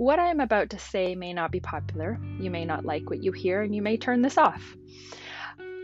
What 0.00 0.18
I 0.18 0.30
am 0.30 0.40
about 0.40 0.70
to 0.70 0.78
say 0.78 1.14
may 1.14 1.34
not 1.34 1.50
be 1.50 1.60
popular. 1.60 2.18
You 2.38 2.50
may 2.50 2.64
not 2.64 2.86
like 2.86 3.10
what 3.10 3.22
you 3.22 3.32
hear, 3.32 3.60
and 3.60 3.74
you 3.74 3.82
may 3.82 3.98
turn 3.98 4.22
this 4.22 4.38
off. 4.38 4.74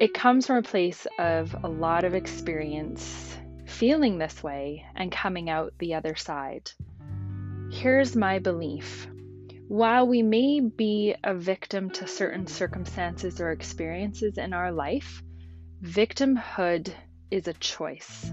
It 0.00 0.14
comes 0.14 0.46
from 0.46 0.56
a 0.56 0.62
place 0.62 1.06
of 1.18 1.54
a 1.62 1.68
lot 1.68 2.02
of 2.02 2.14
experience 2.14 3.36
feeling 3.66 4.16
this 4.16 4.42
way 4.42 4.86
and 4.94 5.12
coming 5.12 5.50
out 5.50 5.74
the 5.78 5.92
other 5.92 6.16
side. 6.16 6.70
Here's 7.70 8.16
my 8.16 8.38
belief 8.38 9.06
while 9.68 10.08
we 10.08 10.22
may 10.22 10.60
be 10.60 11.14
a 11.22 11.34
victim 11.34 11.90
to 11.90 12.06
certain 12.06 12.46
circumstances 12.46 13.38
or 13.38 13.50
experiences 13.50 14.38
in 14.38 14.54
our 14.54 14.72
life, 14.72 15.22
victimhood 15.82 16.90
is 17.30 17.48
a 17.48 17.52
choice. 17.52 18.32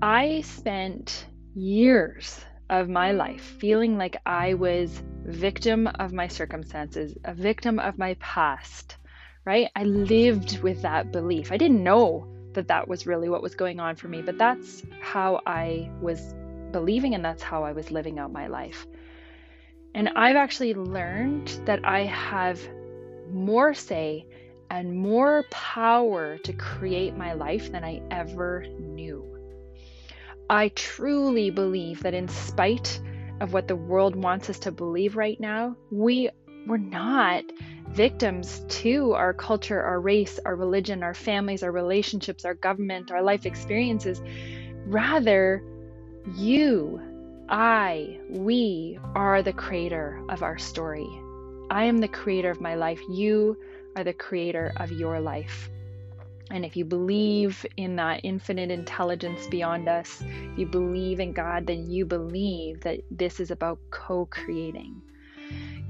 I 0.00 0.40
spent 0.40 1.26
years 1.54 2.42
of 2.70 2.88
my 2.88 3.12
life 3.12 3.42
feeling 3.58 3.98
like 3.98 4.16
I 4.24 4.54
was 4.54 5.02
victim 5.24 5.86
of 5.86 6.12
my 6.12 6.28
circumstances, 6.28 7.14
a 7.24 7.34
victim 7.34 7.78
of 7.78 7.98
my 7.98 8.14
past, 8.14 8.96
right? 9.44 9.68
I 9.76 9.84
lived 9.84 10.62
with 10.62 10.82
that 10.82 11.12
belief. 11.12 11.52
I 11.52 11.56
didn't 11.56 11.82
know 11.82 12.26
that 12.54 12.68
that 12.68 12.88
was 12.88 13.06
really 13.06 13.28
what 13.28 13.42
was 13.42 13.54
going 13.54 13.80
on 13.80 13.96
for 13.96 14.08
me, 14.08 14.22
but 14.22 14.38
that's 14.38 14.82
how 15.00 15.40
I 15.46 15.90
was 16.00 16.34
believing 16.70 17.14
and 17.14 17.24
that's 17.24 17.42
how 17.42 17.64
I 17.64 17.72
was 17.72 17.90
living 17.90 18.18
out 18.18 18.32
my 18.32 18.46
life. 18.46 18.86
And 19.94 20.08
I've 20.16 20.36
actually 20.36 20.74
learned 20.74 21.48
that 21.66 21.84
I 21.84 22.04
have 22.04 22.60
more 23.30 23.74
say 23.74 24.26
and 24.70 24.96
more 24.96 25.44
power 25.50 26.38
to 26.38 26.52
create 26.54 27.16
my 27.16 27.34
life 27.34 27.70
than 27.70 27.84
I 27.84 28.00
ever 28.10 28.66
knew. 28.78 29.41
I 30.52 30.68
truly 30.68 31.48
believe 31.48 32.02
that 32.02 32.12
in 32.12 32.28
spite 32.28 33.00
of 33.40 33.54
what 33.54 33.68
the 33.68 33.74
world 33.74 34.14
wants 34.14 34.50
us 34.50 34.58
to 34.58 34.70
believe 34.70 35.16
right 35.16 35.40
now, 35.40 35.74
we 35.90 36.28
we're 36.66 36.76
not 36.76 37.44
victims 37.88 38.62
to 38.68 39.14
our 39.14 39.32
culture, 39.32 39.80
our 39.80 39.98
race, 39.98 40.38
our 40.44 40.54
religion, 40.54 41.02
our 41.02 41.14
families, 41.14 41.62
our 41.62 41.72
relationships, 41.72 42.44
our 42.44 42.52
government, 42.52 43.10
our 43.10 43.22
life 43.22 43.46
experiences. 43.46 44.20
Rather, 44.84 45.64
you, 46.36 47.00
I, 47.48 48.20
we 48.28 48.98
are 49.14 49.42
the 49.42 49.54
creator 49.54 50.22
of 50.28 50.42
our 50.42 50.58
story. 50.58 51.08
I 51.70 51.84
am 51.84 51.96
the 51.96 52.08
creator 52.08 52.50
of 52.50 52.60
my 52.60 52.74
life. 52.74 53.00
You 53.08 53.56
are 53.96 54.04
the 54.04 54.12
creator 54.12 54.70
of 54.76 54.92
your 54.92 55.18
life. 55.18 55.70
And 56.52 56.66
if 56.66 56.76
you 56.76 56.84
believe 56.84 57.64
in 57.78 57.96
that 57.96 58.20
infinite 58.24 58.70
intelligence 58.70 59.46
beyond 59.46 59.88
us, 59.88 60.20
if 60.20 60.58
you 60.58 60.66
believe 60.66 61.18
in 61.18 61.32
God, 61.32 61.66
then 61.66 61.90
you 61.90 62.04
believe 62.04 62.82
that 62.82 63.00
this 63.10 63.40
is 63.40 63.50
about 63.50 63.78
co 63.90 64.26
creating. 64.26 65.00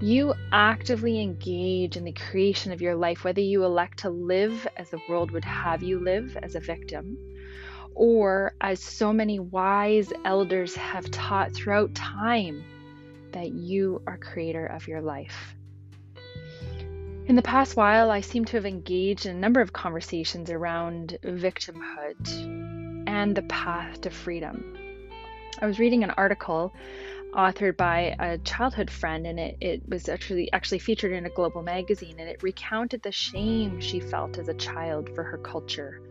You 0.01 0.35
actively 0.53 1.21
engage 1.21 1.97
in 1.97 2.05
the 2.05 2.13
creation 2.13 2.71
of 2.71 2.81
your 2.81 2.95
life, 2.95 3.25
whether 3.25 3.41
you 3.41 3.65
elect 3.65 3.99
to 4.01 4.11
live 4.11 4.69
as 4.77 4.89
the 4.91 5.01
world 5.09 5.33
would 5.33 5.45
have 5.45 5.83
you 5.83 5.99
live 5.99 6.37
as 6.41 6.55
a 6.55 6.61
victim, 6.61 7.19
or 7.97 8.55
as 8.61 8.81
so 8.81 9.13
many 9.13 9.41
wise 9.41 10.13
elders 10.25 10.77
have 10.77 11.11
taught 11.11 11.53
throughout 11.53 11.93
time, 11.97 12.63
that 13.33 13.51
you 13.51 14.01
are 14.07 14.17
creator 14.17 14.67
of 14.67 14.87
your 14.87 15.01
life. 15.01 15.57
In 17.27 17.37
the 17.37 17.43
past 17.43 17.77
while, 17.77 18.11
I 18.11 18.21
seem 18.21 18.45
to 18.47 18.57
have 18.57 18.67
engaged 18.67 19.27
in 19.27 19.37
a 19.37 19.39
number 19.39 19.61
of 19.61 19.73
conversations 19.73 20.51
around 20.51 21.19
victimhood 21.23 23.07
and 23.07 23.35
the 23.37 23.43
path 23.43 24.01
to 24.01 24.11
freedom. 24.11 24.77
I 25.61 25.67
was 25.67 25.79
reading 25.79 26.03
an 26.03 26.11
article 26.11 26.75
authored 27.33 27.77
by 27.77 28.17
a 28.19 28.39
childhood 28.39 28.91
friend 28.91 29.27
and 29.27 29.39
it, 29.39 29.57
it 29.61 29.83
was 29.89 30.09
actually 30.09 30.53
actually 30.53 30.81
featured 30.81 31.13
in 31.13 31.25
a 31.25 31.31
global 31.31 31.63
magazine 31.63 32.17
and 32.19 32.29
it 32.29 32.43
recounted 32.43 33.03
the 33.03 33.13
shame 33.13 33.81
she 33.81 34.01
felt 34.01 34.37
as 34.37 34.49
a 34.49 34.55
child 34.55 35.09
for 35.15 35.23
her 35.23 35.39
culture 35.39 36.03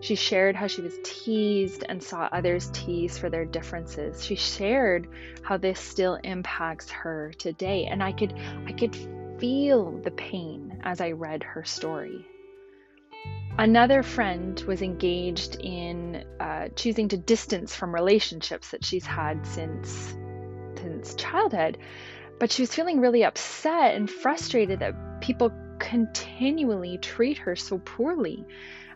she 0.00 0.16
shared 0.16 0.56
how 0.56 0.66
she 0.66 0.82
was 0.82 0.98
teased 1.04 1.84
and 1.88 2.02
saw 2.02 2.28
others 2.32 2.70
teased 2.72 3.20
for 3.20 3.30
their 3.30 3.44
differences. 3.44 4.24
She 4.24 4.34
shared 4.34 5.06
how 5.42 5.58
this 5.58 5.78
still 5.78 6.18
impacts 6.24 6.90
her 6.90 7.32
today 7.38 7.86
and 7.86 8.02
I 8.02 8.10
could 8.10 8.34
I 8.66 8.72
could 8.72 8.96
feel 9.42 9.90
the 10.04 10.10
pain 10.12 10.78
as 10.84 11.00
I 11.00 11.10
read 11.10 11.42
her 11.42 11.64
story. 11.64 12.24
Another 13.58 14.04
friend 14.04 14.58
was 14.68 14.82
engaged 14.82 15.56
in 15.56 16.24
uh, 16.38 16.68
choosing 16.76 17.08
to 17.08 17.16
distance 17.16 17.74
from 17.74 17.92
relationships 17.92 18.70
that 18.70 18.84
she's 18.84 19.04
had 19.04 19.44
since 19.44 20.16
since 20.76 21.16
childhood, 21.16 21.76
but 22.38 22.52
she 22.52 22.62
was 22.62 22.72
feeling 22.72 23.00
really 23.00 23.24
upset 23.24 23.96
and 23.96 24.08
frustrated 24.08 24.78
that 24.78 25.20
people 25.20 25.50
continually 25.80 26.98
treat 26.98 27.38
her 27.38 27.56
so 27.56 27.78
poorly 27.78 28.44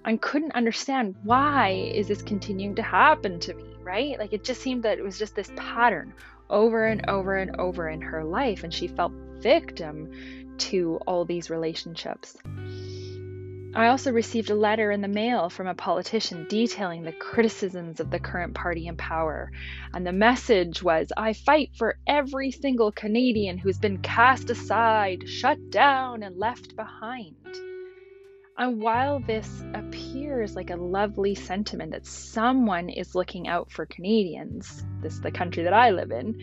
and 0.04 0.22
couldn't 0.22 0.54
understand 0.54 1.16
why 1.24 1.90
is 1.92 2.06
this 2.06 2.22
continuing 2.22 2.76
to 2.76 2.82
happen 2.82 3.40
to 3.40 3.52
me, 3.52 3.74
right? 3.82 4.16
Like 4.16 4.32
it 4.32 4.44
just 4.44 4.62
seemed 4.62 4.84
that 4.84 4.98
it 4.98 5.02
was 5.02 5.18
just 5.18 5.34
this 5.34 5.50
pattern 5.56 6.14
over 6.48 6.86
and 6.86 7.10
over 7.10 7.36
and 7.36 7.56
over 7.58 7.88
in 7.88 8.00
her 8.00 8.22
life 8.22 8.62
and 8.62 8.72
she 8.72 8.86
felt 8.86 9.12
victim 9.40 10.10
to 10.58 10.98
all 11.06 11.24
these 11.24 11.50
relationships. 11.50 12.36
I 13.76 13.88
also 13.88 14.10
received 14.10 14.48
a 14.48 14.54
letter 14.54 14.90
in 14.90 15.02
the 15.02 15.08
mail 15.08 15.50
from 15.50 15.66
a 15.66 15.74
politician 15.74 16.46
detailing 16.48 17.02
the 17.02 17.12
criticisms 17.12 18.00
of 18.00 18.10
the 18.10 18.18
current 18.18 18.54
party 18.54 18.86
in 18.86 18.96
power. 18.96 19.52
And 19.92 20.06
the 20.06 20.12
message 20.12 20.82
was 20.82 21.12
I 21.14 21.34
fight 21.34 21.72
for 21.76 21.98
every 22.06 22.52
single 22.52 22.90
Canadian 22.90 23.58
who's 23.58 23.76
been 23.76 23.98
cast 23.98 24.48
aside, 24.48 25.28
shut 25.28 25.68
down, 25.68 26.22
and 26.22 26.38
left 26.38 26.74
behind. 26.74 27.36
And 28.56 28.80
while 28.80 29.20
this 29.20 29.62
appears 29.74 30.56
like 30.56 30.70
a 30.70 30.76
lovely 30.76 31.34
sentiment 31.34 31.92
that 31.92 32.06
someone 32.06 32.88
is 32.88 33.14
looking 33.14 33.46
out 33.46 33.70
for 33.70 33.84
Canadians, 33.84 34.82
this 35.02 35.12
is 35.12 35.20
the 35.20 35.30
country 35.30 35.64
that 35.64 35.74
I 35.74 35.90
live 35.90 36.10
in, 36.12 36.40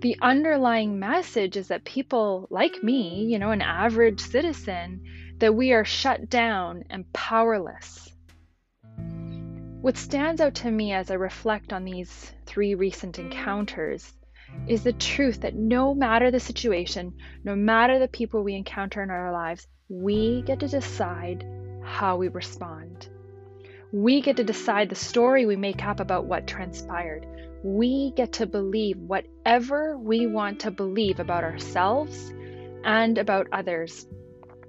the 0.00 0.16
underlying 0.22 0.98
message 0.98 1.56
is 1.56 1.68
that 1.68 1.84
people 1.84 2.46
like 2.50 2.82
me, 2.82 3.24
you 3.24 3.38
know, 3.38 3.50
an 3.50 3.60
average 3.60 4.20
citizen, 4.20 5.02
that 5.38 5.54
we 5.54 5.72
are 5.72 5.84
shut 5.84 6.30
down 6.30 6.84
and 6.90 7.12
powerless. 7.12 8.08
What 9.82 9.96
stands 9.96 10.40
out 10.40 10.54
to 10.56 10.70
me 10.70 10.92
as 10.92 11.10
I 11.10 11.14
reflect 11.14 11.72
on 11.72 11.84
these 11.84 12.32
three 12.46 12.74
recent 12.74 13.18
encounters 13.18 14.12
is 14.66 14.84
the 14.84 14.92
truth 14.92 15.40
that 15.40 15.54
no 15.54 15.94
matter 15.94 16.30
the 16.30 16.40
situation, 16.40 17.14
no 17.44 17.56
matter 17.56 17.98
the 17.98 18.08
people 18.08 18.42
we 18.42 18.54
encounter 18.54 19.02
in 19.02 19.10
our 19.10 19.32
lives, 19.32 19.66
we 19.88 20.42
get 20.42 20.60
to 20.60 20.68
decide 20.68 21.44
how 21.82 22.16
we 22.16 22.28
respond. 22.28 23.08
We 23.92 24.20
get 24.20 24.36
to 24.36 24.44
decide 24.44 24.88
the 24.88 24.94
story 24.94 25.46
we 25.46 25.56
make 25.56 25.84
up 25.84 26.00
about 26.00 26.26
what 26.26 26.46
transpired. 26.46 27.26
We 27.62 28.12
get 28.12 28.32
to 28.34 28.46
believe 28.46 28.96
whatever 28.98 29.98
we 29.98 30.26
want 30.26 30.60
to 30.60 30.70
believe 30.70 31.20
about 31.20 31.44
ourselves 31.44 32.32
and 32.84 33.18
about 33.18 33.48
others. 33.52 34.06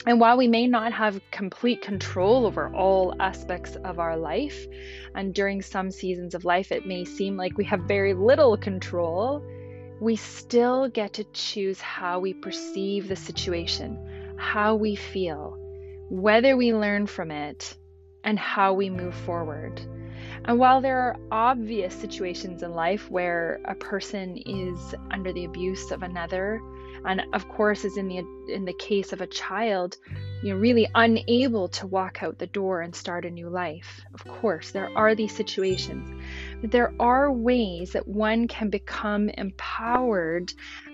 And 0.05 0.19
while 0.19 0.35
we 0.35 0.47
may 0.47 0.67
not 0.67 0.91
have 0.93 1.21
complete 1.31 1.81
control 1.81 2.45
over 2.45 2.73
all 2.75 3.13
aspects 3.19 3.75
of 3.75 3.99
our 3.99 4.17
life, 4.17 4.65
and 5.13 5.33
during 5.33 5.61
some 5.61 5.91
seasons 5.91 6.33
of 6.33 6.43
life 6.43 6.71
it 6.71 6.85
may 6.85 7.05
seem 7.05 7.37
like 7.37 7.57
we 7.57 7.65
have 7.65 7.81
very 7.81 8.13
little 8.13 8.57
control, 8.57 9.43
we 10.01 10.15
still 10.15 10.89
get 10.89 11.13
to 11.13 11.23
choose 11.25 11.79
how 11.79 12.19
we 12.19 12.33
perceive 12.33 13.07
the 13.07 13.15
situation, 13.15 14.35
how 14.37 14.75
we 14.75 14.95
feel, 14.95 15.55
whether 16.09 16.57
we 16.57 16.73
learn 16.73 17.05
from 17.05 17.29
it, 17.29 17.77
and 18.23 18.39
how 18.39 18.73
we 18.73 18.89
move 18.89 19.13
forward. 19.13 19.79
And 20.45 20.57
while 20.57 20.81
there 20.81 20.99
are 20.99 21.17
obvious 21.31 21.93
situations 21.93 22.63
in 22.63 22.73
life 22.73 23.09
where 23.09 23.59
a 23.65 23.75
person 23.75 24.37
is 24.37 24.95
under 25.11 25.31
the 25.31 25.45
abuse 25.45 25.91
of 25.91 26.03
another, 26.03 26.61
and 27.05 27.21
of 27.33 27.47
course 27.49 27.83
is 27.83 27.97
in 27.97 28.07
the 28.07 28.17
in 28.53 28.65
the 28.65 28.73
case 28.73 29.13
of 29.13 29.21
a 29.21 29.27
child, 29.27 29.97
you 30.43 30.53
know, 30.53 30.59
really 30.59 30.87
unable 30.93 31.67
to 31.69 31.87
walk 31.87 32.21
out 32.21 32.37
the 32.37 32.47
door 32.47 32.81
and 32.81 32.95
start 32.95 33.25
a 33.25 33.29
new 33.29 33.49
life. 33.49 34.01
Of 34.13 34.25
course, 34.25 34.71
there 34.71 34.89
are 34.95 35.15
these 35.15 35.35
situations. 35.35 36.09
But 36.61 36.71
there 36.71 36.93
are 36.99 37.31
ways 37.31 37.93
that 37.93 38.07
one 38.07 38.47
can 38.47 38.69
become 38.69 39.29
empowered 39.29 40.53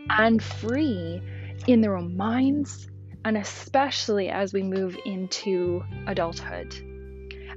and 0.10 0.42
free 0.42 1.22
in 1.68 1.82
their 1.82 1.98
own 1.98 2.16
minds, 2.16 2.88
and 3.26 3.38
especially 3.38 4.30
as 4.30 4.54
we 4.54 4.64
move 4.64 4.98
into 5.06 5.84
adulthood. 6.06 6.76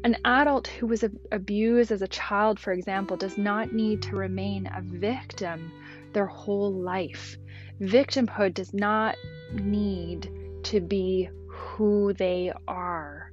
An 0.02 0.16
adult 0.24 0.66
who 0.66 0.86
was 0.86 1.04
abused 1.30 1.92
as 1.92 2.00
a 2.00 2.08
child, 2.08 2.58
for 2.58 2.72
example, 2.72 3.16
does 3.18 3.36
not 3.36 3.72
need 3.72 4.00
to 4.02 4.16
remain 4.16 4.66
a 4.66 4.80
victim 4.80 5.70
their 6.14 6.26
whole 6.26 6.72
life. 6.72 7.36
Victimhood 7.80 8.54
does 8.54 8.72
not 8.72 9.16
need 9.52 10.30
to 10.64 10.80
be 10.80 11.28
who 11.48 12.14
they 12.14 12.52
are. 12.66 13.30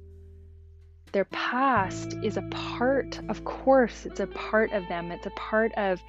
their 1.12 1.24
past 1.26 2.14
is 2.22 2.36
a 2.36 2.42
part, 2.50 3.20
of 3.28 3.44
course, 3.44 4.04
it's 4.06 4.20
a 4.20 4.26
part 4.28 4.72
of 4.72 4.86
them. 4.88 5.10
It's 5.10 5.26
a 5.26 5.30
part 5.30 5.72
of 5.74 6.00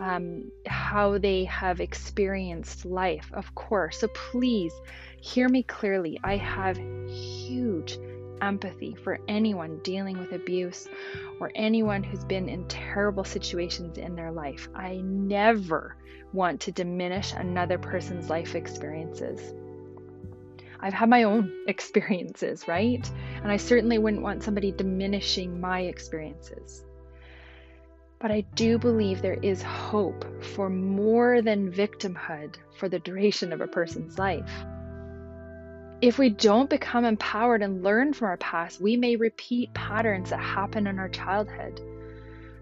um, 0.00 0.50
how 0.66 1.18
they 1.18 1.44
have 1.44 1.80
experienced 1.80 2.84
life, 2.84 3.30
of 3.32 3.54
course. 3.54 3.98
So 4.00 4.08
please 4.08 4.72
hear 5.20 5.48
me 5.48 5.62
clearly. 5.62 6.18
I 6.24 6.36
have 6.36 6.76
huge 6.76 7.98
empathy 8.42 8.94
for 8.94 9.18
anyone 9.28 9.78
dealing 9.82 10.18
with 10.18 10.32
abuse 10.32 10.88
or 11.40 11.50
anyone 11.54 12.02
who's 12.02 12.24
been 12.24 12.48
in 12.48 12.66
terrible 12.68 13.24
situations 13.24 13.96
in 13.96 14.14
their 14.14 14.32
life. 14.32 14.68
I 14.74 14.96
never 14.96 15.96
want 16.32 16.60
to 16.62 16.72
diminish 16.72 17.32
another 17.32 17.78
person's 17.78 18.28
life 18.28 18.54
experiences. 18.54 19.54
I've 20.80 20.92
had 20.92 21.08
my 21.08 21.22
own 21.22 21.52
experiences, 21.68 22.66
right? 22.66 23.08
And 23.42 23.50
I 23.50 23.56
certainly 23.56 23.98
wouldn't 23.98 24.22
want 24.22 24.42
somebody 24.42 24.72
diminishing 24.72 25.60
my 25.60 25.82
experiences. 25.82 26.84
But 28.18 28.30
I 28.30 28.42
do 28.54 28.78
believe 28.78 29.20
there 29.20 29.38
is 29.42 29.62
hope 29.62 30.44
for 30.44 30.68
more 30.68 31.42
than 31.42 31.72
victimhood 31.72 32.56
for 32.78 32.88
the 32.88 33.00
duration 33.00 33.52
of 33.52 33.60
a 33.60 33.66
person's 33.66 34.18
life. 34.18 34.64
If 36.02 36.18
we 36.18 36.30
don't 36.30 36.68
become 36.68 37.04
empowered 37.04 37.62
and 37.62 37.84
learn 37.84 38.12
from 38.12 38.26
our 38.26 38.36
past, 38.38 38.80
we 38.80 38.96
may 38.96 39.14
repeat 39.14 39.72
patterns 39.72 40.30
that 40.30 40.40
happen 40.40 40.88
in 40.88 40.98
our 40.98 41.08
childhood. 41.08 41.80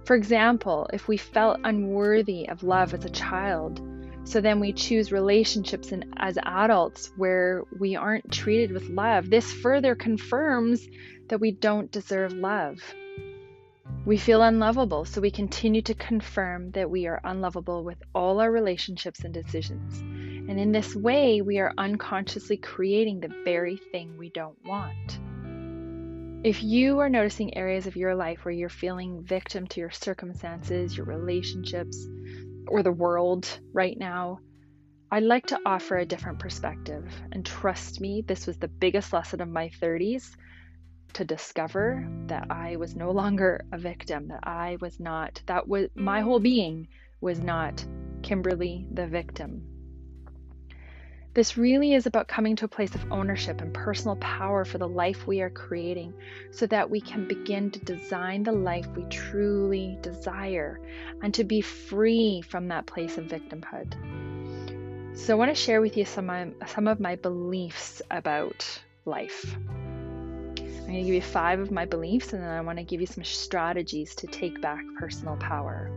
For 0.05 0.15
example, 0.15 0.91
if 0.93 1.09
we 1.09 1.17
felt 1.17 1.59
unworthy 1.65 2.51
of 2.51 2.63
love 2.63 2.93
as 2.93 3.07
a 3.07 3.09
child, 3.09 3.81
so 4.25 4.43
then 4.43 4.61
we 4.61 4.75
choose 4.75 5.11
relationships 5.11 5.91
in, 5.91 6.13
as 6.19 6.37
adults 6.43 7.13
where 7.17 7.65
we 7.79 7.97
aren't 7.97 8.31
treated 8.31 8.73
with 8.73 8.91
love, 8.91 9.31
this 9.31 9.51
further 9.51 9.95
confirms 9.95 10.87
that 11.29 11.41
we 11.41 11.51
don't 11.51 11.91
deserve 11.91 12.35
love. 12.35 12.77
We 14.05 14.19
feel 14.19 14.43
unlovable, 14.43 15.07
so 15.07 15.23
we 15.23 15.31
continue 15.31 15.81
to 15.83 15.95
confirm 15.95 16.73
that 16.73 16.91
we 16.91 17.07
are 17.07 17.23
unlovable 17.25 17.85
with 17.85 18.03
all 18.15 18.39
our 18.39 18.53
relationships 18.53 19.25
and 19.25 19.33
decisions. 19.33 20.03
And 20.49 20.59
in 20.59 20.73
this 20.73 20.95
way, 20.95 21.41
we 21.41 21.59
are 21.59 21.73
unconsciously 21.79 22.57
creating 22.57 23.21
the 23.21 23.33
very 23.45 23.77
thing 23.77 24.17
we 24.17 24.31
don't 24.31 24.59
want. 24.65 25.19
If 26.43 26.63
you 26.63 27.01
are 27.01 27.11
noticing 27.11 27.57
areas 27.57 27.87
of 27.87 27.97
your 27.97 28.15
life 28.15 28.45
where 28.45 28.55
you're 28.55 28.71
feeling 28.71 29.23
victim 29.23 29.67
to 29.69 29.81
your 29.81 29.91
circumstances, 29.91 30.97
your 30.97 31.07
relationships, 31.07 32.09
or 32.67 32.83
the 32.83 32.93
world 32.93 33.47
right 33.73 33.99
now, 33.99 34.41
I'd 35.11 35.25
like 35.25 35.47
to 35.49 35.59
offer 35.67 35.99
a 35.99 36.07
different 36.07 36.39
perspective. 36.39 37.13
And 37.33 37.45
trust 37.45 38.01
me, 38.01 38.23
this 38.27 38.47
was 38.47 38.57
the 38.57 38.69
biggest 38.69 39.13
lesson 39.13 39.41
of 39.41 39.49
my 39.49 39.69
30s 39.83 40.37
to 41.15 41.25
discover 41.25 42.09
that 42.27 42.47
I 42.51 42.77
was 42.77 42.95
no 42.95 43.11
longer 43.11 43.65
a 43.73 43.79
victim, 43.79 44.29
that 44.29 44.45
I 44.45 44.79
was 44.81 45.01
not, 45.01 45.43
that 45.47 45.69
was 45.69 45.89
my 45.95 46.21
whole 46.21 46.41
being 46.41 46.89
was 47.21 47.41
not 47.41 47.85
Kimberly 48.23 48.87
the 48.93 49.07
victim. 49.07 49.80
This 51.33 51.57
really 51.57 51.95
is 51.95 52.07
about 52.07 52.27
coming 52.27 52.57
to 52.57 52.65
a 52.65 52.69
place 52.69 52.93
of 52.97 53.13
ownership 53.13 53.61
and 53.61 53.73
personal 53.73 54.17
power 54.17 54.65
for 54.65 54.79
the 54.79 54.89
life 54.89 55.29
we 55.29 55.41
are 55.43 55.51
creating 55.51 56.13
so 56.51 56.67
that 56.67 56.91
we 56.91 57.01
can 57.01 57.29
begin 57.29 57.71
to 57.71 57.79
design 57.79 58.43
the 58.43 58.51
life 58.51 58.89
we 58.97 59.05
truly 59.05 59.97
desire 60.03 60.81
and 61.23 61.33
to 61.35 61.45
be 61.45 61.61
free 61.61 62.43
from 62.43 62.67
that 62.69 62.87
place 62.87 63.17
of 63.17 63.27
victimhood. 63.27 63.95
So, 65.17 65.35
I 65.35 65.37
want 65.37 65.55
to 65.55 65.55
share 65.55 65.81
with 65.81 65.97
you 65.97 66.05
some, 66.05 66.31
of, 66.31 66.53
some 66.67 66.89
of 66.89 66.99
my 66.99 67.15
beliefs 67.15 68.03
about 68.11 68.67
life. 69.05 69.57
I'm 69.67 70.87
going 70.87 70.95
to 70.95 71.03
give 71.03 71.15
you 71.15 71.23
five 71.23 71.61
of 71.61 71.71
my 71.71 71.85
beliefs, 71.85 72.33
and 72.33 72.43
then 72.43 72.51
I 72.51 72.61
want 72.61 72.79
to 72.79 72.85
give 72.85 73.01
you 73.01 73.07
some 73.07 73.23
strategies 73.23 74.17
to 74.17 74.27
take 74.27 74.61
back 74.61 74.83
personal 74.99 75.37
power. 75.37 75.91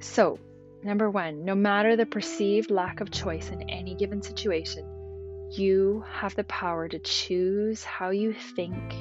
So, 0.00 0.38
number 0.82 1.10
one, 1.10 1.44
no 1.44 1.54
matter 1.54 1.96
the 1.96 2.06
perceived 2.06 2.70
lack 2.70 3.00
of 3.00 3.10
choice 3.10 3.50
in 3.50 3.68
any 3.68 3.94
given 3.94 4.22
situation, 4.22 4.84
you 5.50 6.04
have 6.10 6.34
the 6.34 6.44
power 6.44 6.88
to 6.88 6.98
choose 6.98 7.82
how 7.84 8.10
you 8.10 8.32
think, 8.32 8.94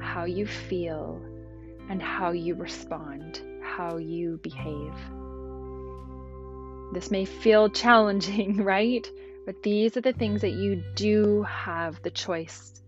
how 0.00 0.24
you 0.24 0.46
feel, 0.46 1.22
and 1.88 2.02
how 2.02 2.32
you 2.32 2.54
respond, 2.54 3.40
how 3.62 3.98
you 3.98 4.38
behave. 4.42 4.94
This 6.92 7.10
may 7.10 7.24
feel 7.24 7.68
challenging, 7.84 8.64
right? 8.64 9.06
But 9.44 9.62
these 9.62 9.96
are 9.96 10.00
the 10.00 10.12
things 10.12 10.40
that 10.40 10.52
you 10.52 10.82
do 10.94 11.42
have 11.42 12.02
the 12.02 12.10
choice 12.10 12.82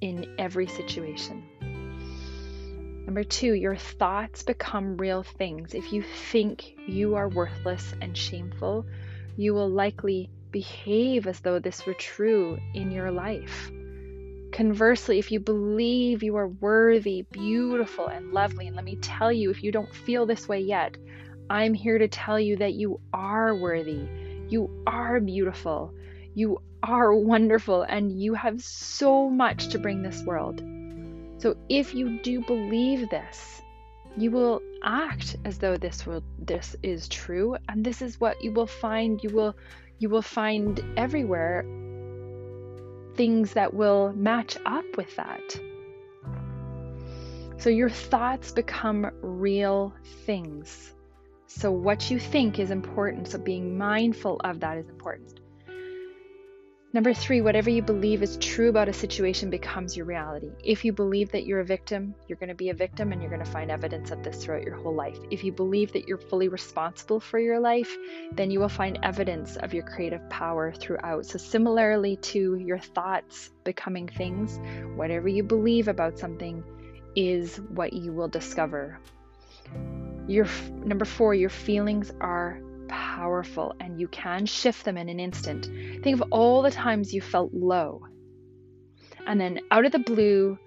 in 0.00 0.34
every 0.38 0.66
situation. 0.66 1.44
Number 3.04 3.24
two, 3.24 3.54
your 3.54 3.76
thoughts 3.76 4.42
become 4.42 4.96
real 4.96 5.22
things. 5.22 5.74
If 5.74 5.92
you 5.92 6.02
think 6.02 6.74
you 6.86 7.16
are 7.16 7.28
worthless 7.28 7.94
and 8.00 8.16
shameful, 8.16 8.86
you 9.36 9.54
will 9.54 9.68
likely 9.68 10.30
behave 10.50 11.26
as 11.26 11.40
though 11.40 11.58
this 11.58 11.84
were 11.84 11.94
true 11.94 12.58
in 12.74 12.90
your 12.90 13.10
life. 13.10 13.70
Conversely, 14.52 15.18
if 15.18 15.32
you 15.32 15.40
believe 15.40 16.22
you 16.22 16.36
are 16.36 16.48
worthy, 16.48 17.22
beautiful, 17.30 18.06
and 18.06 18.32
lovely, 18.32 18.66
and 18.66 18.76
let 18.76 18.84
me 18.84 18.96
tell 18.96 19.32
you, 19.32 19.50
if 19.50 19.64
you 19.64 19.72
don't 19.72 19.94
feel 19.94 20.26
this 20.26 20.46
way 20.46 20.60
yet, 20.60 20.96
I'm 21.48 21.74
here 21.74 21.98
to 21.98 22.08
tell 22.08 22.38
you 22.38 22.56
that 22.56 22.74
you 22.74 23.00
are 23.12 23.54
worthy, 23.54 24.06
you 24.48 24.70
are 24.86 25.20
beautiful, 25.20 25.92
you 26.34 26.60
are 26.82 27.14
wonderful 27.14 27.82
and 27.82 28.12
you 28.12 28.34
have 28.34 28.62
so 28.62 29.30
much 29.30 29.68
to 29.68 29.78
bring 29.78 30.02
this 30.02 30.22
world. 30.22 30.62
So 31.42 31.56
if 31.68 31.92
you 31.92 32.20
do 32.22 32.40
believe 32.42 33.10
this, 33.10 33.62
you 34.16 34.30
will 34.30 34.62
act 34.84 35.34
as 35.44 35.58
though 35.58 35.76
this 35.76 36.06
will 36.06 36.22
this 36.38 36.76
is 36.84 37.08
true 37.08 37.56
and 37.68 37.84
this 37.84 38.00
is 38.00 38.20
what 38.20 38.44
you 38.44 38.52
will 38.52 38.68
find 38.68 39.20
you 39.24 39.30
will 39.30 39.56
you 39.98 40.08
will 40.08 40.22
find 40.22 40.80
everywhere 40.96 41.64
things 43.16 43.54
that 43.54 43.74
will 43.74 44.12
match 44.12 44.56
up 44.64 44.84
with 44.96 45.16
that. 45.16 45.58
So 47.56 47.70
your 47.70 47.90
thoughts 47.90 48.52
become 48.52 49.10
real 49.20 49.92
things. 50.24 50.92
So 51.48 51.72
what 51.72 52.08
you 52.08 52.20
think 52.20 52.60
is 52.60 52.70
important. 52.70 53.26
So 53.26 53.38
being 53.38 53.76
mindful 53.76 54.40
of 54.44 54.60
that 54.60 54.78
is 54.78 54.88
important. 54.88 55.41
Number 56.94 57.14
three, 57.14 57.40
whatever 57.40 57.70
you 57.70 57.80
believe 57.80 58.22
is 58.22 58.36
true 58.36 58.68
about 58.68 58.90
a 58.90 58.92
situation 58.92 59.48
becomes 59.48 59.96
your 59.96 60.04
reality. 60.04 60.50
If 60.62 60.84
you 60.84 60.92
believe 60.92 61.32
that 61.32 61.46
you're 61.46 61.60
a 61.60 61.64
victim, 61.64 62.14
you're 62.28 62.36
going 62.36 62.50
to 62.50 62.54
be 62.54 62.68
a 62.68 62.74
victim 62.74 63.12
and 63.12 63.22
you're 63.22 63.30
going 63.30 63.42
to 63.42 63.50
find 63.50 63.70
evidence 63.70 64.10
of 64.10 64.22
this 64.22 64.44
throughout 64.44 64.64
your 64.64 64.76
whole 64.76 64.94
life. 64.94 65.16
If 65.30 65.42
you 65.42 65.52
believe 65.52 65.90
that 65.94 66.06
you're 66.06 66.18
fully 66.18 66.48
responsible 66.48 67.18
for 67.18 67.38
your 67.38 67.58
life, 67.58 67.96
then 68.32 68.50
you 68.50 68.60
will 68.60 68.68
find 68.68 68.98
evidence 69.02 69.56
of 69.56 69.72
your 69.72 69.84
creative 69.84 70.28
power 70.28 70.70
throughout. 70.70 71.24
So, 71.24 71.38
similarly 71.38 72.16
to 72.16 72.56
your 72.56 72.78
thoughts 72.78 73.48
becoming 73.64 74.06
things, 74.06 74.60
whatever 74.94 75.28
you 75.28 75.44
believe 75.44 75.88
about 75.88 76.18
something 76.18 76.62
is 77.16 77.56
what 77.70 77.94
you 77.94 78.12
will 78.12 78.28
discover. 78.28 78.98
Your 80.28 80.46
number 80.84 81.06
4, 81.06 81.32
your 81.34 81.48
feelings 81.48 82.12
are 82.20 82.60
powerful 82.88 83.74
and 83.80 84.00
you 84.00 84.08
can 84.08 84.46
shift 84.46 84.84
them 84.84 84.96
in 84.96 85.08
an 85.08 85.20
instant. 85.20 85.66
Think 86.02 86.20
of 86.20 86.28
all 86.30 86.62
the 86.62 86.70
times 86.70 87.12
you 87.12 87.20
felt 87.20 87.52
low. 87.52 88.06
And 89.26 89.40
then 89.40 89.60
out 89.70 89.86
of 89.86 89.92
the 89.92 89.98
blue, 89.98 90.58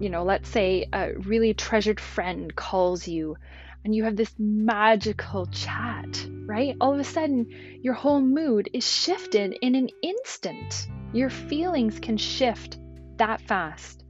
you 0.00 0.10
know, 0.10 0.24
let's 0.24 0.48
say 0.48 0.86
a 0.92 1.12
really 1.14 1.54
treasured 1.54 2.00
friend 2.00 2.54
calls 2.54 3.06
you 3.06 3.36
and 3.84 3.94
you 3.94 4.04
have 4.04 4.16
this 4.16 4.32
magical 4.38 5.46
chat, 5.46 6.26
right? 6.46 6.76
All 6.80 6.94
of 6.94 7.00
a 7.00 7.04
sudden, 7.04 7.48
your 7.82 7.94
whole 7.94 8.20
mood 8.20 8.68
is 8.72 8.86
shifted 8.86 9.56
in 9.60 9.74
an 9.74 9.88
instant. 10.02 10.88
Your 11.12 11.30
feelings 11.30 11.98
can 11.98 12.16
shift 12.16 12.78
that 13.16 13.40
fast. 13.40 14.04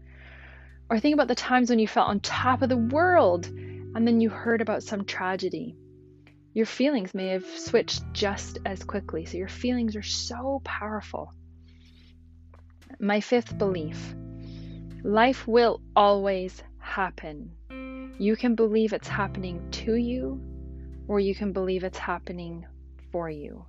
Or 0.91 1.01
think 1.01 1.15
about 1.15 1.29
the 1.29 1.35
times 1.35 1.71
when 1.71 1.79
you 1.79 1.89
felt 1.89 2.09
on 2.09 2.21
top 2.21 2.63
of 2.63 2.69
the 2.69 2.77
world 2.77 3.47
and 3.47 4.07
then 4.07 4.21
you 4.21 4.29
heard 4.29 4.61
about 4.61 4.83
some 4.83 5.05
tragedy 5.05 5.77
your 6.55 6.67
feelings 6.67 7.15
may 7.15 7.29
have 7.29 7.47
switched 7.47 8.03
just 8.13 8.59
as 8.67 8.85
quickly. 8.85 9.25
So 9.25 9.39
your 9.39 9.49
feelings 9.49 9.97
are 9.97 10.03
so 10.03 10.61
powerful. 10.65 11.33
My 13.01 13.21
fifth 13.21 13.57
belief 13.57 14.15
life 15.03 15.49
will 15.49 15.81
always 15.97 16.63
happen. 16.79 17.51
You 18.19 18.37
can 18.37 18.55
believe 18.55 18.93
it's 18.93 19.09
happening 19.09 19.69
to 19.73 19.95
you, 19.95 20.41
or 21.09 21.19
you 21.19 21.35
can 21.35 21.53
believe 21.53 21.83
it's 21.85 21.99
happening 21.99 22.67
for 23.11 23.29
you. 23.29 23.65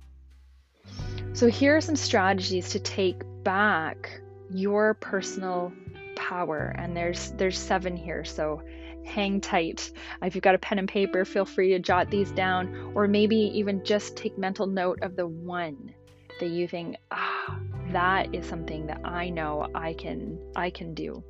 So, 1.32 1.48
here 1.48 1.76
are 1.76 1.80
some 1.80 1.96
strategies 1.96 2.70
to 2.70 2.78
take 2.78 3.22
back 3.42 4.20
your 4.50 4.94
personal 4.94 5.72
power, 6.14 6.72
and 6.78 6.96
there's 6.96 7.32
there's 7.32 7.58
seven 7.58 7.96
here. 7.96 8.24
So, 8.24 8.62
hang 9.04 9.40
tight. 9.40 9.90
If 10.22 10.34
you've 10.34 10.42
got 10.42 10.54
a 10.54 10.58
pen 10.58 10.78
and 10.78 10.88
paper, 10.88 11.24
feel 11.24 11.44
free 11.44 11.70
to 11.70 11.78
jot 11.78 12.10
these 12.10 12.30
down, 12.32 12.92
or 12.94 13.06
maybe 13.06 13.36
even 13.36 13.84
just 13.84 14.16
take 14.16 14.38
mental 14.38 14.66
note 14.66 15.00
of 15.02 15.16
the 15.16 15.26
one 15.26 15.94
that 16.40 16.48
you 16.48 16.66
think, 16.66 16.96
ah, 17.10 17.58
that 17.92 18.34
is 18.34 18.46
something 18.46 18.86
that 18.86 19.00
I 19.04 19.30
know 19.30 19.68
I 19.74 19.94
can 19.94 20.38
I 20.56 20.70
can 20.70 20.94
do. 20.94 21.22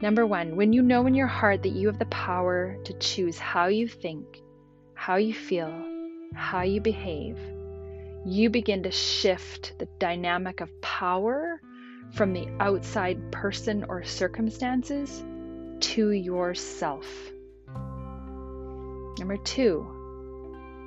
Number 0.00 0.26
1, 0.26 0.56
when 0.56 0.72
you 0.72 0.82
know 0.82 1.06
in 1.06 1.14
your 1.14 1.28
heart 1.28 1.62
that 1.62 1.72
you 1.72 1.86
have 1.86 2.00
the 2.00 2.06
power 2.06 2.76
to 2.84 2.92
choose 2.94 3.38
how 3.38 3.66
you 3.66 3.86
think, 3.86 4.42
how 4.94 5.16
you 5.16 5.32
feel, 5.32 5.72
how 6.34 6.62
you 6.62 6.80
behave, 6.80 7.38
you 8.24 8.50
begin 8.50 8.82
to 8.82 8.90
shift 8.90 9.78
the 9.78 9.86
dynamic 10.00 10.60
of 10.60 10.80
power 10.80 11.60
from 12.12 12.32
the 12.32 12.48
outside 12.58 13.30
person 13.30 13.84
or 13.88 14.02
circumstances 14.02 15.24
to 15.82 16.10
yourself. 16.10 17.06
Number 19.18 19.36
two, 19.36 19.86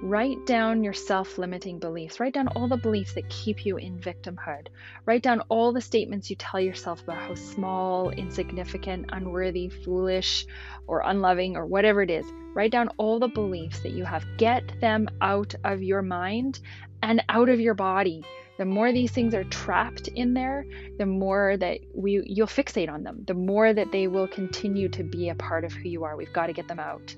write 0.02 0.46
down 0.46 0.84
your 0.84 0.94
self 0.94 1.38
limiting 1.38 1.80
beliefs. 1.80 2.20
Write 2.20 2.34
down 2.34 2.48
all 2.50 2.68
the 2.68 2.78
beliefs 2.78 3.14
that 3.14 3.30
keep 3.30 3.66
you 3.66 3.78
in 3.78 4.00
victimhood. 4.00 4.68
Write 5.06 5.22
down 5.22 5.42
all 5.50 5.74
the 5.74 5.82
statements 5.82 6.30
you 6.30 6.38
tell 6.38 6.60
yourself 6.60 7.04
about 7.04 7.18
how 7.18 7.36
small, 7.36 8.10
insignificant, 8.10 9.10
unworthy, 9.12 9.68
foolish, 9.70 10.46
or 10.88 11.02
unloving, 11.02 11.58
or 11.58 11.66
whatever 11.66 12.02
it 12.02 12.10
is. 12.10 12.26
Write 12.54 12.72
down 12.72 12.90
all 12.98 13.20
the 13.20 13.28
beliefs 13.28 13.82
that 13.82 13.92
you 13.92 14.06
have. 14.06 14.26
Get 14.38 14.80
them 14.80 15.10
out 15.22 15.54
of 15.66 15.84
your 15.84 16.02
mind 16.02 16.62
and 17.04 17.22
out 17.28 17.50
of 17.50 17.60
your 17.60 17.74
body. 17.74 18.24
The 18.58 18.66
more 18.66 18.92
these 18.92 19.12
things 19.12 19.34
are 19.34 19.44
trapped 19.44 20.08
in 20.08 20.34
there, 20.34 20.66
the 20.98 21.06
more 21.06 21.58
that 21.58 21.80
we 21.94 22.24
you'll 22.26 22.48
fixate 22.48 22.90
on 22.90 23.04
them. 23.04 23.24
The 23.28 23.34
more 23.34 23.74
that 23.74 23.92
they 23.92 24.08
will 24.08 24.28
continue 24.28 24.88
to 24.90 25.04
be 25.04 25.30
a 25.30 25.36
part 25.36 25.66
of 25.66 25.74
who 25.74 25.90
you 25.90 26.04
are. 26.06 26.16
We've 26.16 26.32
got 26.32 26.48
to 26.48 26.54
get 26.54 26.68
them 26.68 26.80
out. 26.80 27.16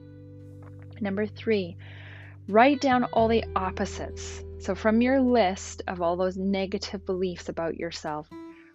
Number 1.00 1.28
3, 1.28 1.78
write 2.48 2.82
down 2.82 3.04
all 3.06 3.28
the 3.28 3.44
opposites. 3.56 4.44
So 4.60 4.74
from 4.74 5.02
your 5.02 5.20
list 5.22 5.84
of 5.88 6.02
all 6.02 6.16
those 6.16 6.38
negative 6.38 7.06
beliefs 7.06 7.50
about 7.50 7.78
yourself, 7.78 8.28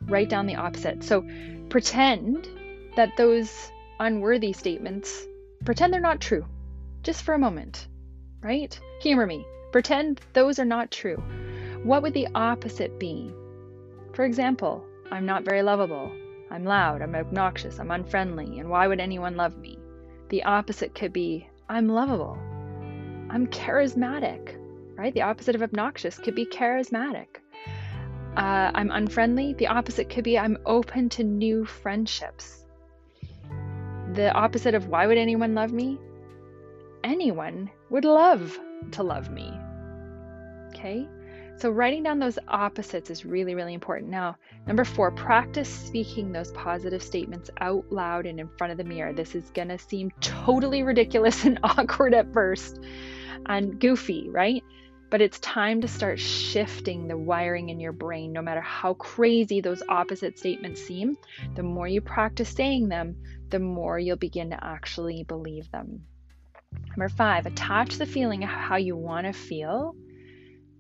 write 0.03 0.29
down 0.29 0.47
the 0.47 0.55
opposite. 0.55 1.03
So 1.03 1.27
pretend 1.69 2.49
that 2.95 3.17
those 3.17 3.73
unworthy 3.99 4.53
statements, 4.53 5.27
pretend 5.65 5.93
they're 5.93 6.01
not 6.01 6.21
true. 6.21 6.47
Just 7.03 7.25
for 7.25 7.35
a 7.35 7.39
moment, 7.39 7.89
right? 8.41 8.79
Humor 9.01 9.27
me. 9.27 9.45
Pretend 9.73 10.21
those 10.35 10.61
are 10.61 10.65
not 10.65 10.93
true. 10.93 11.21
What 11.85 12.03
would 12.03 12.15
the 12.15 12.29
opposite 12.35 12.99
be? 12.99 13.35
For 14.13 14.25
example, 14.25 14.85
I'm 15.11 15.27
not 15.27 15.45
very 15.45 15.63
lovable. 15.63 16.13
I'm 16.51 16.65
loud, 16.65 17.03
I'm 17.03 17.15
obnoxious, 17.15 17.81
I'm 17.81 17.91
unfriendly, 17.91 18.61
and 18.61 18.69
why 18.69 18.87
would 18.87 19.01
anyone 19.01 19.37
love 19.37 19.57
me? 19.59 19.79
The 20.29 20.45
opposite 20.45 20.95
could 20.95 21.13
be 21.13 21.49
I'm 21.69 21.89
lovable. 21.89 22.39
I'm 23.31 23.47
charismatic, 23.49 24.57
right? 24.97 25.13
The 25.15 25.23
opposite 25.23 25.55
of 25.55 25.63
obnoxious 25.63 26.19
could 26.19 26.35
be 26.35 26.47
charismatic. 26.47 27.39
Uh, 28.37 28.71
I'm 28.75 28.91
unfriendly. 28.91 29.55
The 29.55 29.67
opposite 29.67 30.09
could 30.09 30.25
be 30.25 30.39
I'm 30.39 30.59
open 30.67 31.09
to 31.11 31.25
new 31.25 31.65
friendships. 31.65 32.65
The 34.13 34.33
opposite 34.33 34.75
of 34.75 34.89
why 34.89 35.07
would 35.07 35.19
anyone 35.19 35.55
love 35.55 35.73
me? 35.73 35.99
Anyone 37.03 37.71
would 37.91 38.05
love 38.05 38.59
to 38.93 39.03
love 39.03 39.31
me. 39.31 39.53
Okay? 40.69 41.09
So, 41.63 41.71
writing 41.71 42.03
down 42.03 42.19
those 42.19 42.41
opposites 42.49 43.09
is 43.09 43.25
really, 43.25 43.55
really 43.55 43.73
important. 43.73 44.11
Now, 44.11 44.35
number 44.67 44.85
four, 44.85 45.13
practice 45.13 45.69
speaking 45.69 46.33
those 46.33 46.51
positive 46.51 47.05
statements 47.05 47.51
out 47.61 47.85
loud 47.89 48.27
and 48.27 48.41
in 48.41 48.49
front 48.59 48.73
of 48.73 48.79
the 48.79 48.83
mirror. 48.83 49.13
This 49.13 49.37
is 49.37 49.49
going 49.51 49.69
to 49.69 49.79
seem 49.79 50.11
totally 50.21 50.83
ridiculous 50.83 51.45
and 51.45 51.61
awkward 51.63 52.15
at 52.15 52.33
first 52.33 52.81
and 53.47 53.79
goofy, 53.79 54.29
right? 54.29 54.65
But 55.09 55.21
it's 55.21 55.39
time 55.39 55.83
to 55.83 55.87
start 55.87 56.19
shifting 56.19 57.07
the 57.07 57.17
wiring 57.17 57.69
in 57.69 57.79
your 57.79 57.93
brain, 57.93 58.33
no 58.33 58.43
matter 58.43 58.61
how 58.61 58.95
crazy 58.95 59.61
those 59.61 59.85
opposite 59.89 60.41
statements 60.41 60.83
seem. 60.83 61.17
The 61.55 61.63
more 61.63 61.87
you 61.87 62.01
practice 62.01 62.49
saying 62.49 62.89
them, 62.89 63.15
the 63.51 63.61
more 63.61 64.01
you'll 64.01 64.17
begin 64.17 64.51
to 64.51 64.59
actually 64.61 65.23
believe 65.23 65.71
them. 65.71 66.07
Number 66.89 67.09
five, 67.09 67.47
attach 67.47 67.99
the 67.99 68.07
feeling 68.07 68.43
of 68.43 68.51
how 68.51 68.77
you 68.77 68.97
want 68.97 69.29
to 69.29 69.33
feel 69.33 69.95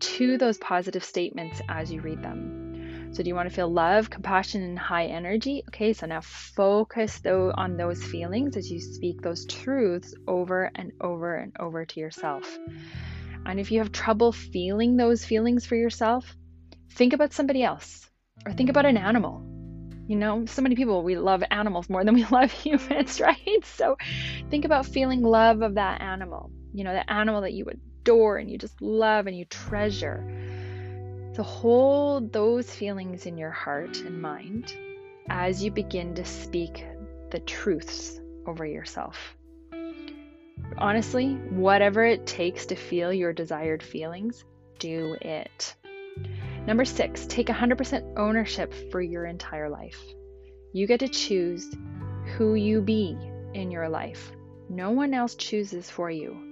to 0.02 0.37
those 0.37 0.59
positive 0.59 1.04
statements 1.04 1.62
as 1.68 1.92
you 1.92 2.00
read 2.00 2.23
them. 2.23 3.11
So, 3.12 3.23
do 3.23 3.28
you 3.28 3.35
want 3.35 3.49
to 3.49 3.54
feel 3.54 3.71
love, 3.71 4.09
compassion, 4.09 4.62
and 4.62 4.78
high 4.78 5.06
energy? 5.06 5.62
Okay, 5.68 5.92
so 5.92 6.06
now 6.06 6.23
focus 6.23 7.21
though 7.21 7.52
on 7.54 7.76
those 7.76 8.02
feelings 8.02 8.56
as 8.56 8.71
you 8.71 8.80
speak 8.80 9.21
those 9.21 9.47
truths 9.47 10.14
over 10.26 10.71
and 10.75 10.92
over 11.00 11.37
and 11.37 11.54
over 11.61 11.85
to 11.85 12.00
yourself. 12.00 12.59
And 13.44 13.61
if 13.61 13.71
you 13.71 13.78
have 13.80 13.92
trouble 13.92 14.32
feeling 14.32 14.97
those 14.97 15.25
feelings 15.25 15.66
for 15.66 15.76
yourself, 15.76 16.35
think 16.92 17.12
about 17.12 17.32
somebody 17.32 17.62
else 17.62 18.09
or 18.47 18.52
think 18.52 18.71
about 18.71 18.87
an 18.87 18.97
animal. 18.97 19.42
You 20.09 20.16
know, 20.16 20.47
so 20.47 20.62
many 20.62 20.75
people, 20.75 21.02
we 21.02 21.16
love 21.16 21.44
animals 21.50 21.88
more 21.88 22.04
than 22.04 22.14
we 22.14 22.25
love 22.30 22.50
humans, 22.50 23.21
right? 23.21 23.64
So 23.64 23.97
think 24.50 24.64
about 24.64 24.87
feeling 24.87 25.23
love 25.23 25.62
of 25.62 25.75
that 25.75 26.00
animal, 26.00 26.50
you 26.73 26.82
know, 26.82 26.92
the 26.94 27.12
animal 27.12 27.42
that 27.42 27.52
you 27.52 27.66
would 27.66 27.80
adore 28.02 28.37
and 28.37 28.50
you 28.50 28.59
just 28.59 28.80
love 28.82 29.26
and 29.26 29.37
you 29.37 29.44
treasure. 29.44 30.25
To 31.35 31.42
hold 31.42 32.32
those 32.32 32.71
feelings 32.71 33.26
in 33.26 33.38
your 33.38 33.50
heart 33.50 33.97
and 33.99 34.21
mind 34.21 34.75
as 35.30 35.64
you 35.64 35.71
begin 35.71 36.14
to 36.16 36.25
speak 36.25 36.85
the 37.30 37.38
truths 37.40 38.21
over 38.47 38.66
yourself. 38.66 39.37
Honestly, 40.76 41.35
whatever 41.50 42.04
it 42.04 42.26
takes 42.26 42.66
to 42.66 42.75
feel 42.75 43.12
your 43.12 43.32
desired 43.32 43.82
feelings, 43.82 44.44
do 44.78 45.16
it. 45.21 45.75
Number 46.66 46.85
six, 46.85 47.26
take 47.26 47.47
100% 47.47 48.18
ownership 48.18 48.75
for 48.90 49.00
your 49.00 49.25
entire 49.25 49.71
life. 49.71 50.00
You 50.73 50.87
get 50.87 51.00
to 51.00 51.09
choose 51.09 51.75
who 52.37 52.54
you 52.54 52.82
be 52.82 53.16
in 53.54 53.71
your 53.71 53.88
life. 53.88 54.32
No 54.68 54.90
one 54.90 55.14
else 55.14 55.35
chooses 55.35 55.88
for 55.88 56.11
you 56.11 56.51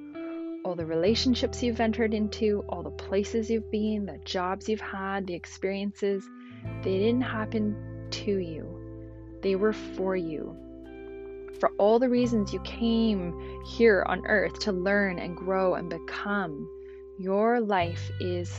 all 0.64 0.74
the 0.74 0.84
relationships 0.84 1.62
you've 1.62 1.80
entered 1.80 2.14
into, 2.14 2.64
all 2.68 2.82
the 2.82 2.90
places 2.90 3.50
you've 3.50 3.70
been, 3.70 4.06
the 4.06 4.18
jobs 4.24 4.68
you've 4.68 4.80
had, 4.80 5.26
the 5.26 5.34
experiences, 5.34 6.28
they 6.82 6.98
didn't 6.98 7.22
happen 7.22 8.08
to 8.10 8.38
you. 8.38 9.38
They 9.42 9.54
were 9.56 9.72
for 9.72 10.16
you. 10.16 10.56
For 11.58 11.70
all 11.78 11.98
the 11.98 12.08
reasons 12.08 12.52
you 12.52 12.60
came 12.60 13.62
here 13.66 14.04
on 14.06 14.26
earth 14.26 14.58
to 14.60 14.72
learn 14.72 15.18
and 15.18 15.36
grow 15.36 15.74
and 15.74 15.88
become, 15.88 16.68
your 17.18 17.60
life 17.60 18.10
is 18.20 18.52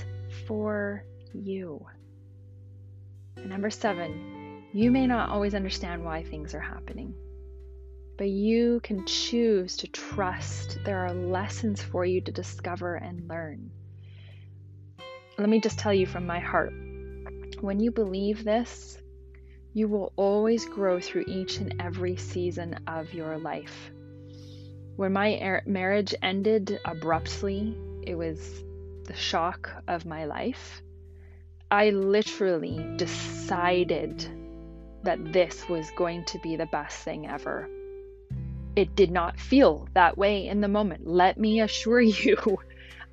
for 0.47 1.03
you. 1.33 1.85
And 3.37 3.49
number 3.49 3.69
seven, 3.69 4.63
you 4.73 4.91
may 4.91 5.07
not 5.07 5.29
always 5.29 5.55
understand 5.55 6.03
why 6.03 6.23
things 6.23 6.53
are 6.53 6.59
happening 6.59 7.13
but 8.21 8.29
you 8.29 8.79
can 8.81 9.03
choose 9.07 9.77
to 9.77 9.87
trust 9.87 10.77
there 10.85 10.99
are 10.99 11.11
lessons 11.11 11.81
for 11.81 12.05
you 12.05 12.21
to 12.21 12.31
discover 12.31 12.93
and 12.93 13.27
learn. 13.27 13.71
Let 15.39 15.49
me 15.49 15.59
just 15.59 15.79
tell 15.79 15.91
you 15.91 16.05
from 16.05 16.27
my 16.27 16.37
heart 16.37 16.71
when 17.61 17.79
you 17.79 17.89
believe 17.89 18.43
this, 18.43 19.01
you 19.73 19.87
will 19.87 20.13
always 20.17 20.65
grow 20.65 20.99
through 20.99 21.23
each 21.25 21.57
and 21.57 21.73
every 21.81 22.15
season 22.15 22.75
of 22.85 23.11
your 23.11 23.39
life. 23.39 23.89
When 24.97 25.13
my 25.13 25.39
er- 25.41 25.63
marriage 25.65 26.13
ended 26.21 26.79
abruptly, 26.85 27.75
it 28.03 28.13
was 28.13 28.63
the 29.05 29.15
shock 29.15 29.67
of 29.87 30.05
my 30.05 30.25
life. 30.25 30.83
I 31.71 31.89
literally 31.89 32.85
decided 32.97 34.27
that 35.01 35.33
this 35.33 35.67
was 35.67 35.89
going 35.97 36.23
to 36.25 36.37
be 36.43 36.55
the 36.55 36.67
best 36.67 37.03
thing 37.03 37.25
ever 37.25 37.67
it 38.75 38.95
did 38.95 39.11
not 39.11 39.39
feel 39.39 39.87
that 39.93 40.17
way 40.17 40.47
in 40.47 40.61
the 40.61 40.67
moment. 40.67 41.07
Let 41.07 41.37
me 41.37 41.61
assure 41.61 42.01
you, 42.01 42.57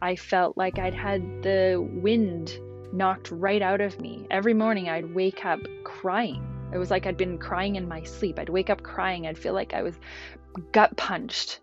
I 0.01 0.17
felt 0.17 0.57
like 0.57 0.79
I'd 0.79 0.95
had 0.95 1.43
the 1.43 1.77
wind 2.03 2.59
knocked 2.93 3.31
right 3.31 3.63
out 3.63 3.81
of 3.81 4.01
me. 4.01 4.27
Every 4.31 4.55
morning 4.55 4.89
I'd 4.89 5.15
wake 5.15 5.45
up 5.45 5.61
crying. 5.85 6.45
It 6.73 6.79
was 6.79 6.91
like 6.91 7.07
I'd 7.07 7.17
been 7.17 7.39
crying 7.39 7.77
in 7.77 7.89
my 7.89 8.03
sleep. 8.03 8.39
I'd 8.39 8.49
wake 8.49 8.71
up 8.71 8.83
crying. 8.83 9.27
I'd 9.27 9.39
feel 9.39 9.55
like 9.55 9.75
I 9.75 9.83
was 9.83 9.95
gut 10.73 10.97
punched. 10.97 11.61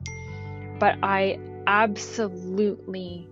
But 0.80 0.98
I 1.04 1.40
absolutely 1.68 3.28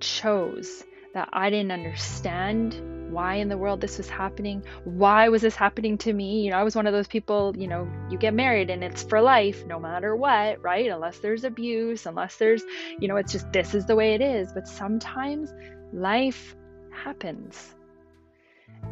chose 0.00 0.84
that 1.14 1.28
I 1.32 1.50
didn't 1.50 1.72
understand 1.72 2.97
why 3.10 3.36
in 3.36 3.48
the 3.48 3.56
world 3.56 3.80
this 3.80 3.98
was 3.98 4.08
happening. 4.08 4.62
Why 4.84 5.28
was 5.28 5.42
this 5.42 5.54
happening 5.54 5.98
to 5.98 6.12
me? 6.12 6.42
You 6.42 6.50
know, 6.50 6.58
I 6.58 6.62
was 6.62 6.76
one 6.76 6.86
of 6.86 6.92
those 6.92 7.08
people, 7.08 7.54
you 7.56 7.66
know, 7.66 7.88
you 8.10 8.18
get 8.18 8.34
married 8.34 8.70
and 8.70 8.82
it's 8.84 9.02
for 9.02 9.20
life 9.20 9.64
no 9.66 9.78
matter 9.78 10.14
what, 10.16 10.62
right? 10.62 10.90
Unless 10.90 11.18
there's 11.18 11.44
abuse, 11.44 12.06
unless 12.06 12.36
there's, 12.36 12.62
you 12.98 13.08
know, 13.08 13.16
it's 13.16 13.32
just 13.32 13.50
this 13.52 13.74
is 13.74 13.86
the 13.86 13.96
way 13.96 14.14
it 14.14 14.20
is. 14.20 14.52
But 14.52 14.68
sometimes 14.68 15.52
life 15.92 16.54
happens. 16.90 17.74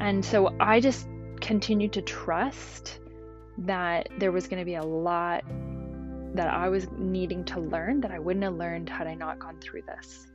And 0.00 0.24
so 0.24 0.54
I 0.60 0.80
just 0.80 1.06
continued 1.40 1.92
to 1.94 2.02
trust 2.02 3.00
that 3.58 4.08
there 4.18 4.32
was 4.32 4.48
going 4.48 4.60
to 4.60 4.64
be 4.64 4.74
a 4.74 4.84
lot 4.84 5.44
that 6.34 6.48
I 6.48 6.68
was 6.68 6.88
needing 6.96 7.44
to 7.46 7.60
learn 7.60 8.00
that 8.02 8.10
I 8.10 8.18
wouldn't 8.18 8.44
have 8.44 8.54
learned 8.54 8.90
had 8.90 9.06
I 9.06 9.14
not 9.14 9.38
gone 9.38 9.58
through 9.60 9.82
this 9.82 10.26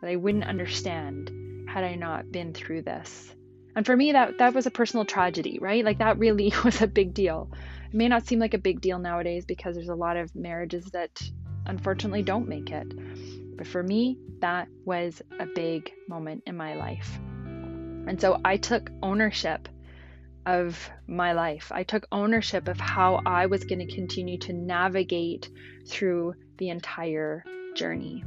that 0.00 0.10
I 0.10 0.16
wouldn't 0.16 0.44
understand 0.44 1.30
had 1.72 1.84
I 1.84 1.94
not 1.94 2.32
been 2.32 2.52
through 2.52 2.82
this. 2.82 3.32
And 3.76 3.86
for 3.86 3.96
me, 3.96 4.12
that, 4.12 4.38
that 4.38 4.54
was 4.54 4.66
a 4.66 4.70
personal 4.72 5.04
tragedy, 5.04 5.58
right? 5.60 5.84
Like 5.84 5.98
that 5.98 6.18
really 6.18 6.52
was 6.64 6.82
a 6.82 6.86
big 6.86 7.14
deal. 7.14 7.50
It 7.86 7.94
may 7.94 8.08
not 8.08 8.26
seem 8.26 8.40
like 8.40 8.54
a 8.54 8.58
big 8.58 8.80
deal 8.80 8.98
nowadays 8.98 9.44
because 9.44 9.76
there's 9.76 9.88
a 9.88 9.94
lot 9.94 10.16
of 10.16 10.34
marriages 10.34 10.86
that 10.86 11.10
unfortunately 11.66 12.22
don't 12.22 12.48
make 12.48 12.70
it. 12.70 13.56
But 13.56 13.68
for 13.68 13.82
me, 13.82 14.18
that 14.40 14.68
was 14.84 15.22
a 15.38 15.46
big 15.46 15.92
moment 16.08 16.42
in 16.46 16.56
my 16.56 16.74
life. 16.74 17.18
And 17.44 18.20
so 18.20 18.40
I 18.44 18.56
took 18.56 18.90
ownership 19.02 19.68
of 20.46 20.90
my 21.06 21.32
life. 21.34 21.70
I 21.72 21.84
took 21.84 22.06
ownership 22.10 22.66
of 22.66 22.80
how 22.80 23.20
I 23.24 23.46
was 23.46 23.62
going 23.64 23.86
to 23.86 23.94
continue 23.94 24.38
to 24.38 24.52
navigate 24.52 25.48
through 25.86 26.34
the 26.58 26.70
entire 26.70 27.44
journey. 27.76 28.24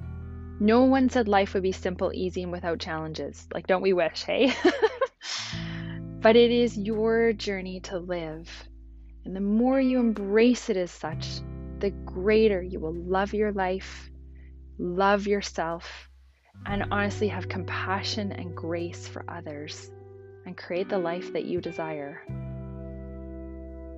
No 0.60 0.84
one 0.84 1.10
said 1.10 1.28
life 1.28 1.54
would 1.54 1.64
be 1.64 1.72
simple, 1.72 2.12
easy, 2.14 2.44
and 2.44 2.52
without 2.52 2.80
challenges. 2.80 3.48
Like, 3.54 3.68
don't 3.68 3.82
we 3.82 3.94
wish, 3.94 4.24
hey? 4.24 4.54
but 6.22 6.36
it 6.36 6.52
is 6.52 6.78
your 6.78 7.34
journey 7.34 7.80
to 7.82 7.98
live. 7.98 8.50
And 9.26 9.36
the 9.36 9.42
more 9.42 9.80
you 9.80 10.00
embrace 10.00 10.70
it 10.70 10.78
as 10.78 10.92
such, 10.92 11.28
the 11.80 11.92
greater 11.92 12.62
you 12.62 12.80
will 12.80 12.94
love 12.94 13.34
your 13.34 13.52
life, 13.52 14.10
love 14.78 15.28
yourself, 15.28 16.10
and 16.66 16.86
honestly 16.92 17.28
have 17.28 17.50
compassion 17.50 18.32
and 18.32 18.56
grace 18.56 19.08
for 19.08 19.26
others 19.28 19.92
and 20.46 20.58
create 20.58 20.90
the 20.90 20.98
life 20.98 21.34
that 21.34 21.46
you 21.46 21.62
desire. 21.62 22.22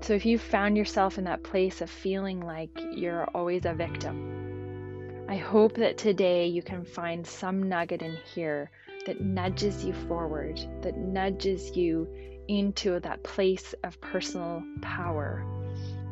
So, 0.02 0.14
if 0.14 0.26
you 0.26 0.38
found 0.38 0.78
yourself 0.78 1.18
in 1.18 1.24
that 1.24 1.44
place 1.44 1.82
of 1.82 1.90
feeling 1.90 2.40
like 2.40 2.70
you're 2.92 3.26
always 3.34 3.66
a 3.66 3.74
victim, 3.74 4.35
I 5.28 5.38
hope 5.38 5.74
that 5.76 5.98
today 5.98 6.46
you 6.46 6.62
can 6.62 6.86
find 6.86 7.26
some 7.26 7.68
nugget 7.68 8.04
in 8.04 8.16
here 8.36 8.70
that 9.08 9.22
nudges 9.22 9.84
you 9.84 9.92
forward, 9.94 10.60
that 10.84 10.98
nudges 10.98 11.76
you 11.76 12.08
into 12.48 13.00
that 13.00 13.24
place 13.24 13.74
of 13.84 14.00
personal 14.02 14.64
power, 14.84 15.44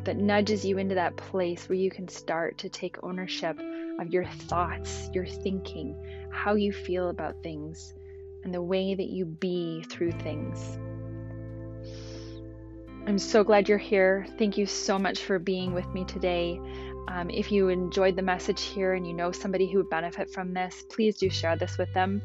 that 0.04 0.18
nudges 0.18 0.66
you 0.66 0.80
into 0.80 0.96
that 0.96 1.16
place 1.16 1.70
where 1.70 1.78
you 1.78 1.92
can 1.92 2.08
start 2.08 2.58
to 2.58 2.70
take 2.70 3.04
ownership 3.04 3.60
of 4.00 4.10
your 4.12 4.26
thoughts, 4.26 5.10
your 5.14 5.28
thinking, 5.28 5.96
how 6.32 6.56
you 6.56 6.74
feel 6.74 7.10
about 7.10 7.44
things, 7.44 7.94
and 8.44 8.52
the 8.52 8.62
way 8.64 8.96
that 8.96 9.10
you 9.10 9.26
be 9.26 9.84
through 9.92 10.12
things. 10.12 10.80
I'm 13.06 13.20
so 13.20 13.44
glad 13.44 13.70
you're 13.70 13.78
here. 13.78 14.26
Thank 14.40 14.58
you 14.58 14.66
so 14.66 14.98
much 14.98 15.20
for 15.20 15.38
being 15.38 15.74
with 15.74 15.88
me 15.94 16.06
today. 16.06 16.60
Um, 17.08 17.30
if 17.30 17.52
you 17.52 17.70
enjoyed 17.70 18.16
the 18.16 18.22
message 18.22 18.62
here 18.62 18.94
and 18.94 19.06
you 19.06 19.14
know 19.14 19.32
somebody 19.32 19.68
who 19.68 19.80
would 19.80 19.90
benefit 19.90 20.32
from 20.32 20.54
this, 20.54 20.84
please 20.90 21.18
do 21.18 21.30
share 21.30 21.56
this 21.56 21.78
with 21.78 21.94
them. 21.94 22.22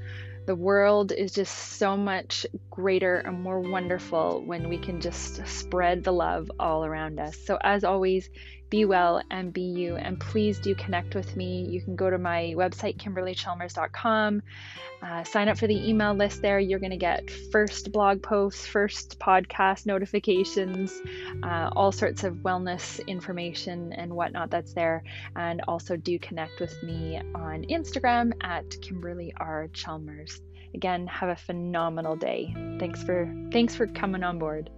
The 0.47 0.55
world 0.55 1.13
is 1.13 1.33
just 1.33 1.55
so 1.77 1.95
much 1.97 2.47
greater 2.71 3.17
and 3.17 3.43
more 3.43 3.61
wonderful 3.61 4.43
when 4.47 4.71
we 4.71 4.79
can 4.79 4.99
just 5.01 5.47
spread 5.47 6.05
the 6.05 6.13
love 6.13 6.51
all 6.59 6.87
around 6.87 7.21
us. 7.21 7.37
So, 7.45 7.59
as 7.63 7.85
always, 7.85 8.31
be 8.71 8.85
well 8.85 9.23
and 9.31 9.53
be 9.53 9.63
you. 9.63 9.97
And 9.97 10.19
please 10.19 10.59
do 10.59 10.75
connect 10.75 11.15
with 11.15 11.37
me. 11.37 11.67
You 11.69 11.81
can 11.81 11.97
go 11.97 12.11
to 12.11 12.19
my 12.19 12.55
website, 12.57 12.97
kimberlychalmers.com, 12.99 14.43
uh, 15.03 15.25
sign 15.25 15.49
up 15.49 15.59
for 15.59 15.67
the 15.67 15.89
email 15.89 16.15
list 16.15 16.43
there. 16.43 16.59
You're 16.59 16.79
going 16.79 16.91
to 16.91 16.97
get 16.97 17.31
first 17.53 17.93
blog 17.93 18.23
posts, 18.23 18.67
first 18.67 19.19
podcast 19.19 19.87
notifications, 19.87 21.01
uh, 21.43 21.71
all 21.75 21.93
sorts 21.93 22.25
of 22.25 22.35
wellness 22.37 23.05
information 23.07 23.93
and 23.93 24.13
whatnot 24.13 24.51
that's 24.51 24.75
there. 24.75 25.03
And 25.37 25.63
also 25.69 25.97
do 25.97 26.19
connect 26.19 26.61
with 26.61 26.83
me 26.83 27.21
on 27.35 27.65
Instagram 27.65 28.33
at 28.43 28.65
Kimberly 28.83 29.33
R. 29.37 29.69
Chalmers. 29.73 30.41
Again, 30.75 31.07
have 31.07 31.31
a 31.31 31.37
phenomenal 31.37 32.17
day. 32.17 32.55
Thanks 32.79 33.03
for 33.03 33.33
thanks 33.53 33.75
for 33.75 33.87
coming 33.87 34.23
on 34.23 34.39
board. 34.39 34.71